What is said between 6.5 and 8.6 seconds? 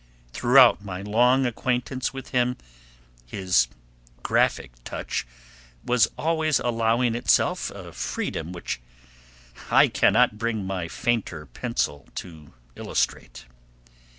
allowing itself a freedom